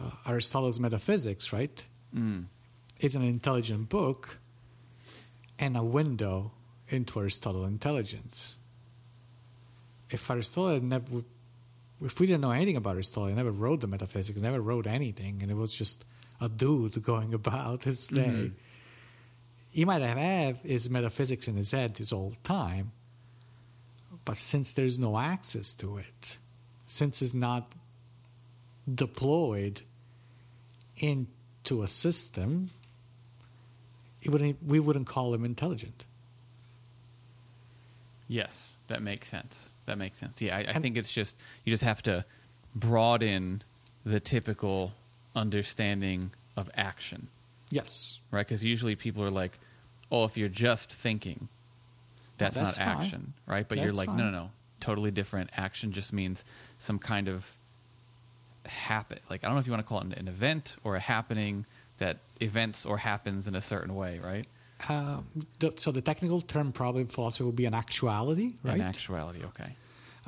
[0.00, 2.44] uh, Aristotle's Metaphysics, right, Mm.
[3.00, 4.38] is an intelligent book
[5.58, 6.52] and a window
[6.88, 8.56] into Aristotle's intelligence.
[10.10, 11.22] If Aristotle had never,
[12.04, 15.38] if we didn't know anything about Aristotle, he never wrote the Metaphysics, never wrote anything,
[15.42, 16.04] and it was just
[16.40, 18.24] a dude going about his day.
[18.50, 18.52] Mhm.
[19.70, 22.92] He might have had his metaphysics in his head his whole time,
[24.26, 26.36] but since there's no access to it,
[26.86, 27.72] since it's not
[28.92, 29.82] deployed
[30.96, 32.70] into a system,
[34.20, 36.04] it wouldn't, we wouldn't call him intelligent.
[38.28, 39.70] Yes, that makes sense.
[39.86, 40.40] That makes sense.
[40.40, 42.24] Yeah, I, I think it's just you just have to
[42.74, 43.62] broaden
[44.06, 44.92] the typical
[45.34, 47.28] understanding of action,
[47.70, 48.46] Yes, right?
[48.46, 49.58] Because usually people are like,
[50.10, 51.48] "Oh, if you're just thinking,
[52.38, 53.04] that's, that's not fine.
[53.04, 55.50] action, right?" But you're That's like, "No, no, no, totally different.
[55.56, 56.44] Action just means
[56.78, 57.50] some kind of
[58.66, 59.18] happen.
[59.30, 61.00] Like I don't know if you want to call it an, an event or a
[61.00, 61.66] happening
[61.98, 64.46] that events or happens in a certain way, right?
[64.88, 65.20] uh,
[65.76, 68.74] so the technical term probably in philosophy would be an actuality, right?
[68.74, 69.76] an actuality, okay.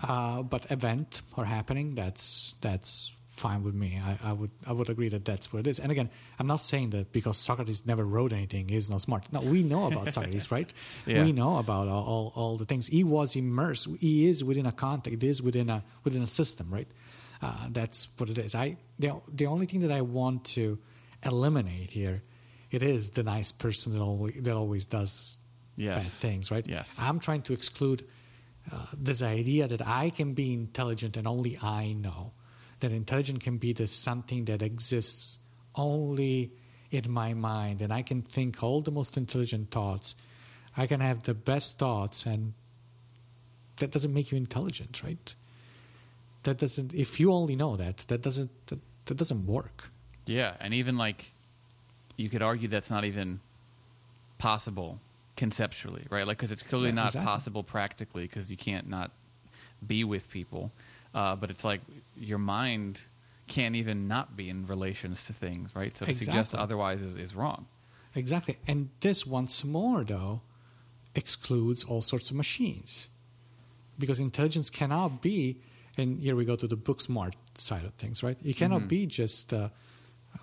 [0.02, 4.00] Uh, but event or happening, that's that's fine with me.
[4.04, 5.78] I, I would I would agree that that's what it is.
[5.78, 9.32] And again, I'm not saying that because Socrates never wrote anything, he's not smart.
[9.32, 10.72] No, we know about Socrates, right?
[11.06, 11.22] Yeah.
[11.22, 12.86] We know about all, all, all the things.
[12.86, 13.88] He was immersed.
[13.98, 15.22] He is within a context.
[15.22, 16.88] It is within a within a system, right?
[17.44, 18.54] Uh, that's what it is.
[18.54, 20.78] I the the only thing that I want to
[21.22, 22.22] eliminate here,
[22.70, 25.38] it is the nice person that always that always does
[25.76, 25.96] Yes.
[25.96, 26.66] bad things, right?
[26.68, 26.96] Yes.
[27.00, 28.04] I'm trying to exclude
[28.72, 32.32] uh, this idea that I can be intelligent and only I know.
[32.80, 35.40] That intelligent can be this something that exists
[35.74, 36.52] only
[36.90, 40.14] in my mind, and I can think all the most intelligent thoughts.
[40.76, 42.54] I can have the best thoughts, and
[43.78, 45.34] that doesn't make you intelligent, right?
[46.44, 46.94] That doesn't.
[46.94, 48.50] If you only know that, that doesn't.
[48.68, 49.90] That, that doesn't work.
[50.26, 51.32] Yeah, and even like
[52.16, 53.40] you could argue that's not even
[54.38, 55.00] possible
[55.36, 56.26] conceptually, right?
[56.26, 57.26] Like because it's clearly Yeah, not exactly.
[57.26, 59.10] possible practically because you can't not
[59.86, 60.70] be with people.
[61.14, 61.80] Uh, but it's like
[62.16, 63.02] your mind
[63.46, 65.96] can't even not be in relations to things, right?
[65.96, 67.66] So to suggest otherwise is, is wrong.
[68.14, 68.56] Exactly.
[68.66, 70.40] And this once more, though,
[71.14, 73.08] excludes all sorts of machines.
[73.98, 75.58] Because intelligence cannot be,
[75.96, 78.38] and here we go to the book smart side of things, right?
[78.44, 78.88] It cannot Mhm.
[78.88, 79.70] be just, uh,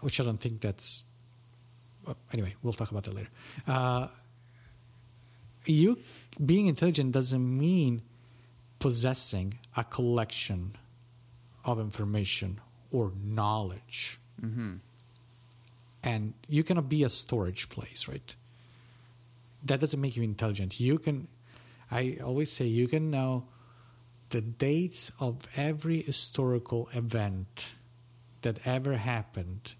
[0.02, 1.06] which I don't think that's,
[2.06, 3.30] well, anyway, we'll talk about that later.
[3.68, 4.08] Uh,
[5.66, 6.00] you
[6.44, 8.02] being intelligent doesn't mean
[8.80, 10.76] possessing a collection
[11.66, 12.60] of information
[12.92, 14.78] or knowledge hmm
[16.04, 18.36] and you cannot be a storage place, right?
[19.64, 20.80] That doesn't make you intelligent.
[20.80, 21.28] You can,
[21.92, 23.46] I always say, you can know
[24.32, 27.76] the dates of every historical event
[28.42, 29.76] that ever happened.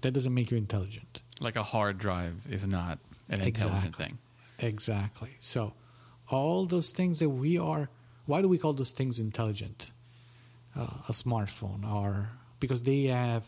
[0.00, 1.22] That doesn't make you intelligent.
[1.40, 4.04] Like a hard drive is not an intelligent Exactly.
[4.06, 4.18] thing.
[4.60, 5.30] Exactly.
[5.40, 5.74] So,
[6.30, 7.88] all those things that we are,
[8.26, 9.90] why do we call those things intelligent?
[10.76, 12.28] Uh, a smartphone, or
[12.60, 13.44] because they have,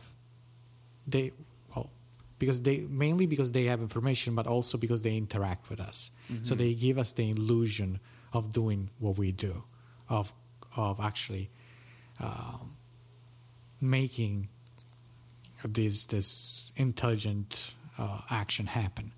[1.07, 1.33] they,
[1.75, 1.91] well,
[2.39, 6.11] because they mainly because they have information, but also because they interact with us.
[6.43, 6.59] So Mhm.
[6.59, 8.01] they give us the illusion
[8.33, 9.63] of doing what we do,
[10.11, 10.33] of
[10.77, 11.49] of actually
[12.21, 12.77] um,
[13.81, 14.49] making
[15.65, 19.13] this this intelligent uh, action happen.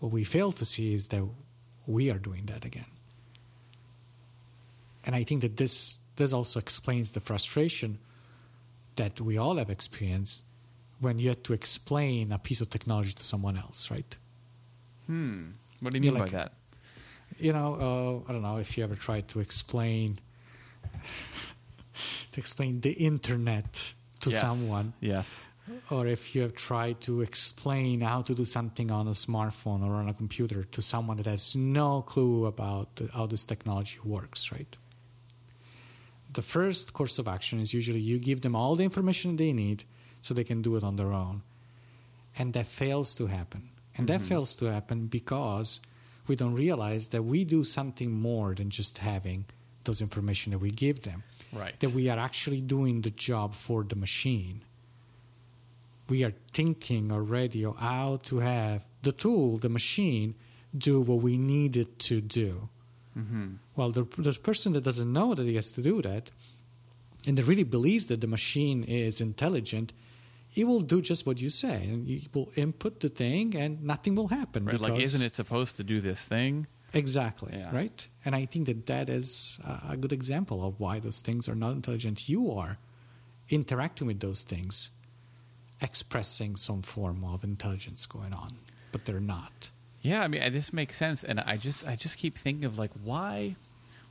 [0.00, 1.22] What we fail to see is that
[1.86, 2.86] we are doing that again.
[5.04, 7.98] And I think that this this also explains the frustration
[8.96, 10.44] that we all have experienced
[11.00, 14.16] when you have to explain a piece of technology to someone else, right?
[15.06, 15.50] Hmm.
[15.80, 16.52] What do you You're mean like- by that?
[17.38, 20.18] You know, uh, I don't know if you ever tried to explain
[22.32, 24.40] to explain the internet to Yes.
[24.40, 24.92] someone.
[25.00, 25.46] Yes.
[25.90, 29.94] or if you have tried to explain how to do something on a smartphone or
[29.94, 34.76] on a computer to someone that has no clue about how this technology works, right?
[36.34, 39.84] The first course of action is usually you give them all the information they need
[40.20, 41.42] so they can do it on their own.
[42.38, 43.70] And that fails to happen.
[43.96, 45.80] And that fails to happen because
[46.26, 49.44] we don't realize that we do something more than just having
[49.84, 51.22] those information that we give them.
[51.52, 51.78] Right.
[51.80, 54.62] That we are actually doing the job for the machine.
[56.08, 60.34] We are thinking already of how to have the tool, the machine,
[60.76, 62.68] do what we need it to do.
[63.16, 63.54] Mm-hmm.
[63.76, 66.30] Well, the, the person that doesn't know that he has to do that,
[67.26, 69.92] and that really believes that the machine is intelligent,
[70.54, 74.14] it will do just what you say, and you will input the thing, and nothing
[74.14, 74.64] will happen.
[74.64, 74.80] Right?
[74.80, 76.66] Like, isn't it supposed to do this thing?
[76.92, 77.54] Exactly.
[77.56, 77.74] Yeah.
[77.74, 78.06] Right.
[78.24, 81.72] And I think that that is a good example of why those things are not
[81.72, 82.28] intelligent.
[82.28, 82.78] You are
[83.48, 84.90] interacting with those things,
[85.80, 88.56] expressing some form of intelligence going on,
[88.92, 89.70] but they're not.
[90.02, 92.78] Yeah, I mean, uh, this makes sense, and I just, I just keep thinking of
[92.78, 93.56] like, why,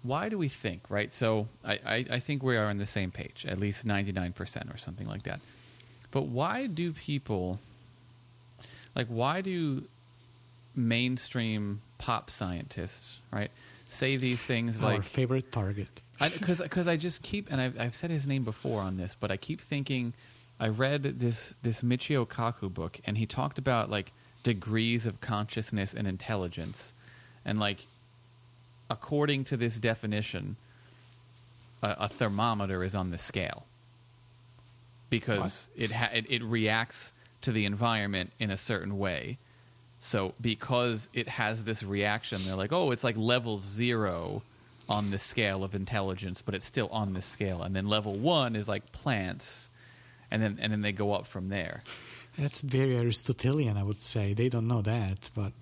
[0.01, 1.13] why do we think, right?
[1.13, 4.33] So, I, I, I think we are on the same page, at least ninety nine
[4.33, 5.39] percent or something like that.
[6.13, 7.59] But why do people,
[8.95, 9.83] like, why do
[10.75, 13.49] mainstream pop scientists, right,
[13.87, 16.03] say these things Our like, favorite target.
[16.19, 19.31] because because I just keep and I've, I've said his name before on this, but
[19.31, 20.13] I keep thinking
[20.59, 25.95] I read this this Michio Kaku book and he talked about like degrees of consciousness
[25.95, 26.93] and intelligence,
[27.43, 27.87] and like
[28.87, 30.57] according to this definition,
[31.81, 33.65] a, a thermometer is on the scale
[35.19, 39.37] because it, ha- it it reacts to the environment in a certain way.
[39.99, 44.41] So because it has this reaction, they're like, oh, it's like level zero
[44.89, 47.63] on the scale of intelligence, but it's still on this scale.
[47.63, 49.69] And then level one is like plants,
[50.31, 51.83] and then and then they go up from there.
[52.37, 54.33] That's very Aristotelian, I would say.
[54.33, 55.53] They don't know that, but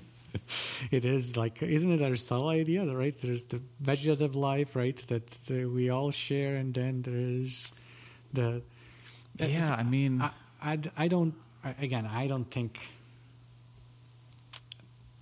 [0.90, 3.16] it is like, isn't it Aristotle idea, right?
[3.16, 7.70] There's the vegetative life, right, that we all share, and then there is
[8.32, 8.62] the.
[9.38, 10.30] Yeah, I mean- I,
[10.62, 11.34] I, I don't.
[11.64, 12.78] I- Again, I don't think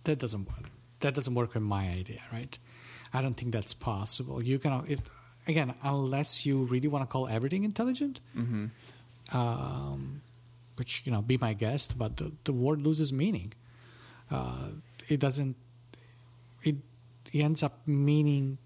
[0.05, 0.71] that doesn't work.
[1.01, 2.59] That doesn't work with my idea, right?
[3.13, 4.43] I don't think that's possible.
[4.43, 5.01] You can, if,
[5.47, 8.21] again, unless you really want to call everything intelligent,
[9.33, 10.21] um,
[10.77, 13.53] which you know, be my guest, but the, the word loses meaning.
[14.31, 14.69] Uh,
[15.09, 15.57] it doesn't.
[16.63, 16.77] It,
[17.33, 18.59] it ends up meaning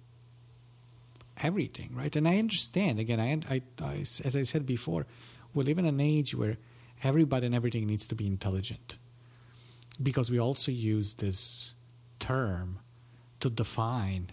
[1.42, 2.14] everything, right?
[2.14, 2.98] And I understand.
[2.98, 5.06] Again, I, I, I, as I said before,
[5.54, 6.56] we live in an age where
[7.02, 8.98] everybody and everything needs to be intelligent,
[10.02, 11.74] because we also use this
[12.18, 12.78] term
[13.40, 14.30] to define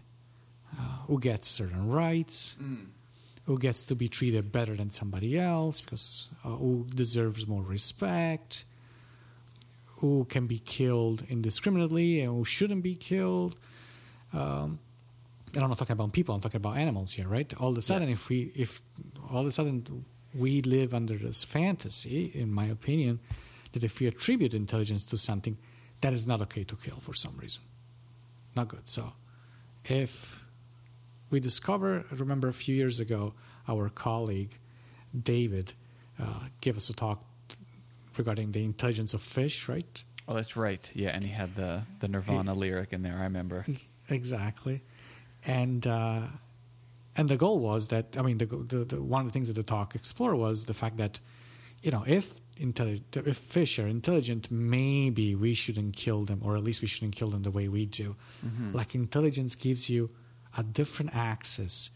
[0.78, 2.56] uh, who gets certain rights,
[3.46, 8.66] who gets to be treated better than somebody else, because uh, who deserves more respect,
[9.86, 13.56] who can be killed indiscriminately and who shouldn't be killed.
[14.34, 14.80] Um,
[15.56, 17.52] and I'm not talking about people; I'm talking about animals here, right?
[17.60, 18.18] All of a sudden, Yes.
[18.20, 18.82] if we, if
[19.32, 23.20] all of a sudden we live under this fantasy, in my opinion,
[23.72, 25.58] that if we attribute intelligence to something,
[26.02, 27.64] that is not okay to kill for some reason.
[28.56, 28.88] Not good.
[28.88, 29.14] So,
[29.86, 30.46] if
[31.30, 33.34] we discover, I remember a few years ago,
[33.68, 34.58] our colleague
[35.24, 35.74] David
[36.20, 37.24] uh, gave us a talk
[38.18, 40.04] regarding the intelligence of fish, right?
[40.28, 40.90] Oh, that's right.
[40.96, 43.18] Yeah, and he had the the Nirvana lyric in there.
[43.18, 43.66] I remember.
[44.10, 44.82] Exactly,
[45.48, 46.22] and uh,
[47.16, 49.56] and the goal was that I mean the, the, the one of the things that
[49.56, 51.20] the talk explored was the fact that
[51.82, 56.64] you know if intelli- if fish are intelligent, maybe we shouldn't kill them, or at
[56.64, 58.16] least we shouldn't kill them the way we do.
[58.74, 60.10] Like intelligence gives you
[60.58, 61.92] a different access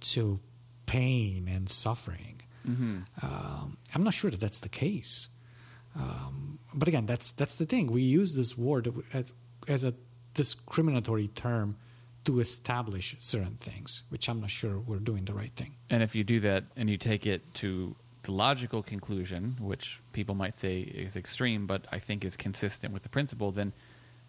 [0.00, 0.38] to
[0.86, 2.40] pain and suffering.
[3.22, 5.28] Um, I'm not sure that that's the case.
[5.96, 7.86] Um, but again, that's that's the thing.
[7.90, 9.32] We use this word as,
[9.66, 9.94] as a
[10.34, 11.76] discriminatory term
[12.28, 15.72] to establish certain things, which I'm not sure we're doing the right thing.
[15.88, 20.34] And if you do that and you take it to the logical conclusion, which people
[20.34, 23.72] might say is extreme, but I think is consistent with the principle, then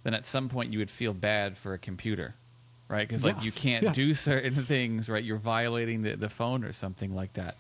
[0.04, 2.34] then at some point you would feel bad for a computer,
[2.88, 3.06] right?
[3.06, 3.44] Because like Yeah.
[3.44, 3.92] you can't Yeah.
[3.92, 5.22] do certain things, right?
[5.24, 7.58] You're violating the, the phone or something like that.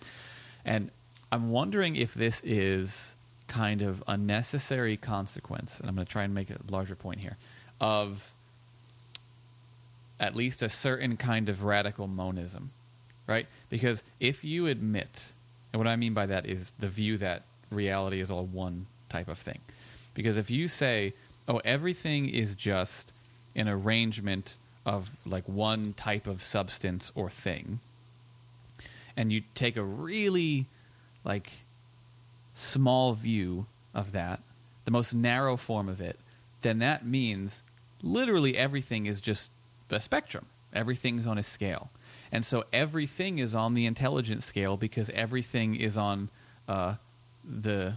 [0.63, 0.89] And
[1.33, 3.17] I'm wondering if this is
[3.47, 7.19] kind of a necessary consequence, and I'm going to try and make a larger point
[7.19, 7.35] here,
[7.81, 8.33] of
[10.19, 12.71] at least a certain kind of radical monism,
[13.27, 13.47] right?
[13.69, 15.27] Because if you admit,
[15.71, 19.27] and what I mean by that is the view that reality is all one type
[19.27, 19.59] of thing.
[20.13, 21.13] Because if you say,
[21.47, 23.13] oh, everything is just
[23.55, 27.79] an arrangement of like one type of substance or thing,
[29.15, 30.65] and you take a really
[31.23, 31.51] like
[32.55, 34.41] small view of that,
[34.85, 36.17] the most narrow form of it,
[36.61, 37.63] then that means
[38.01, 39.51] literally everything is just
[39.91, 40.45] a spectrum.
[40.73, 41.89] Everything's on a scale.
[42.31, 46.29] And so everything is on the intelligence scale because everything is on
[46.67, 46.95] uh,
[47.43, 47.95] the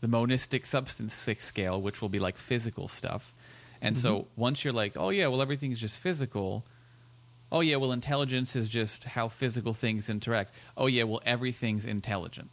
[0.00, 3.34] the monistic substance scale, which will be like physical stuff.
[3.82, 4.02] And mm-hmm.
[4.02, 6.64] so once you're like, oh yeah, well everything's just physical.
[7.50, 10.54] Oh yeah, well intelligence is just how physical things interact.
[10.76, 12.50] Oh yeah, well everything's intelligent.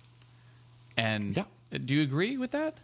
[0.97, 1.43] And yeah.
[1.83, 2.77] do you agree with that?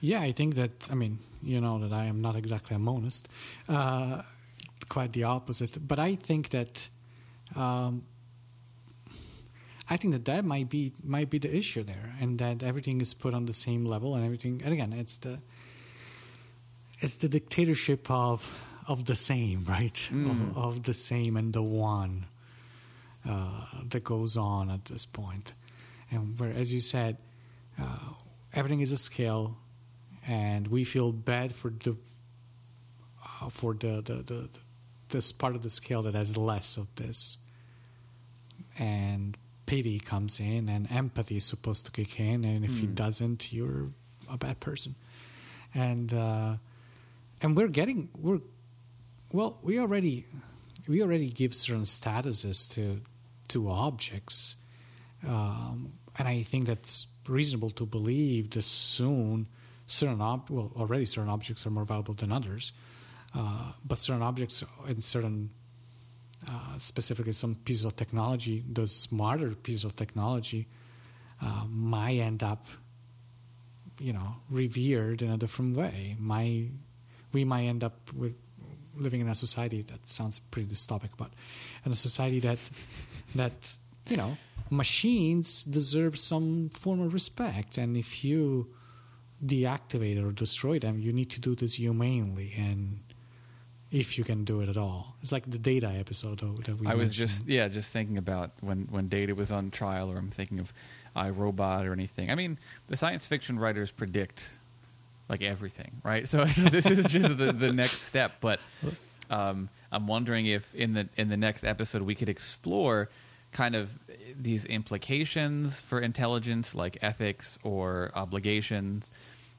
[0.00, 0.70] Yeah, I think that.
[0.90, 3.28] I mean, you know that I am not exactly a monist.
[3.68, 4.22] Uh,
[4.88, 5.86] quite the opposite.
[5.86, 6.88] But I think that.
[7.56, 8.04] Um,
[9.90, 13.14] I think that that might be might be the issue there, and that everything is
[13.14, 14.60] put on the same level, and everything.
[14.62, 15.38] And again, it's the
[17.00, 20.08] it's the dictatorship of of the same, right?
[20.12, 20.50] Mm.
[20.50, 22.26] Of, of, the same and the one
[23.28, 25.52] uh, that goes on at this point,
[26.10, 27.18] and where, as you said,
[27.80, 27.98] uh,
[28.54, 29.56] everything is a scale,
[30.26, 31.96] and we feel bad for the
[33.24, 34.48] uh, for the, the, the
[35.08, 37.38] this part of the scale that has less of this,
[38.78, 39.36] and
[39.66, 42.84] pity comes in, and empathy is supposed to kick in, and if mm.
[42.84, 43.86] it doesn't, you're
[44.30, 44.94] a bad person,
[45.74, 46.54] and uh,
[47.42, 48.40] and we're getting we're
[49.32, 50.26] well we already
[50.88, 53.00] we already give certain statuses to
[53.48, 54.56] to objects.
[55.26, 59.46] Um, and I think that's reasonable to believe that soon
[59.86, 62.72] certain ob- well already certain objects are more valuable than others
[63.34, 65.50] uh, but certain objects and certain
[66.48, 70.66] uh, specifically some pieces of technology those smarter pieces of technology
[71.42, 72.66] uh, might end up
[73.98, 76.68] you know revered in a different way might
[77.32, 78.34] we might end up with
[78.96, 81.30] living in a society that sounds pretty dystopic but
[81.84, 82.58] in a society that
[83.34, 83.52] that
[84.08, 84.36] you know
[84.70, 87.78] machines deserve some form of respect.
[87.78, 88.68] And if you
[89.44, 93.00] deactivate or destroy them, you need to do this humanely and
[93.90, 95.16] if you can do it at all.
[95.22, 96.86] It's like the Data episode that we.
[96.86, 100.30] I was just yeah, just thinking about when when Data was on trial, or I'm
[100.30, 100.72] thinking of
[101.16, 102.30] I, Robot or anything.
[102.30, 104.50] I mean, the science fiction writers predict
[105.28, 106.26] like everything, right?
[106.28, 108.32] So, so this is just the the next step.
[108.40, 108.60] But
[109.30, 113.08] um, I'm wondering if in the in the next episode we could explore
[113.52, 113.90] kind of
[114.38, 119.10] these implications for intelligence, like ethics or obligations,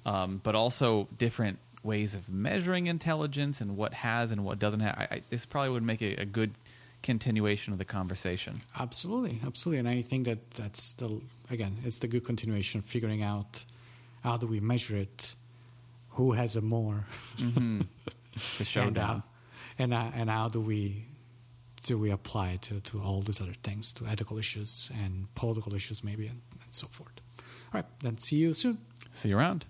[0.06, 4.96] um, but also different ways of measuring intelligence and what has and what doesn't have.
[4.98, 6.52] I, I, this probably would make a, a, good
[7.02, 8.60] continuation of the conversation.
[8.78, 13.24] Absolutely, absolutely, and I think that that's the again, it's the good continuation of figuring
[13.24, 13.64] out
[14.24, 15.36] how do we measure it,
[16.16, 17.06] who has a more,
[17.38, 17.82] mm-hmm.
[18.58, 19.24] the showdown,
[19.78, 21.06] and, uh, and, uh, and how do we
[21.84, 25.74] do we apply it to, to all these other things, to ethical issues and political
[25.74, 27.14] issues, maybe, and, and so forth.
[27.74, 28.80] All right, then see you soon.
[29.14, 29.66] See you around.